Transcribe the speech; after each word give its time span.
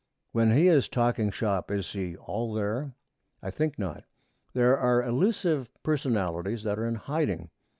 When 0.31 0.49
he 0.57 0.67
is 0.67 0.89
talking 0.89 1.29
shop 1.29 1.69
is 1.69 1.91
he 1.91 2.17
'all 2.17 2.55
there'? 2.55 2.95
I 3.43 3.51
think 3.51 3.77
not. 3.77 4.03
There 4.53 4.75
are 4.75 5.03
elusive 5.03 5.69
personalities 5.83 6.63
that 6.63 6.79
are 6.79 6.87
in 6.87 6.95
hiding. 6.95 7.51